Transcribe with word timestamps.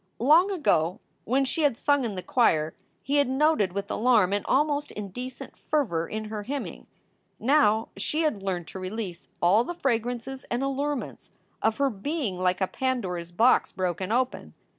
Long 0.17 0.49
ago, 0.49 0.99
when 1.25 1.45
she 1.45 1.61
had 1.61 1.77
sung 1.77 2.05
in 2.05 2.15
the 2.15 2.23
choir, 2.23 2.73
he 3.03 3.17
had 3.17 3.29
noted 3.29 3.73
with 3.73 3.91
alarm 3.91 4.33
an 4.33 4.41
almost 4.45 4.89
indecent 4.91 5.55
fervor 5.55 6.07
in 6.09 6.25
her 6.25 6.41
hymning. 6.41 6.87
Now 7.39 7.89
she 7.95 8.21
had 8.23 8.41
learned 8.41 8.67
to 8.69 8.79
release 8.79 9.29
all 9.43 9.63
the 9.63 9.75
fragrances 9.75 10.43
and 10.45 10.63
allurements 10.63 11.29
of 11.61 11.77
her 11.77 11.91
being 11.91 12.39
like 12.39 12.61
a 12.61 12.67
Pandora 12.67 13.19
s 13.21 13.29
box 13.29 13.71
broken 13.71 14.11
open. 14.11 14.55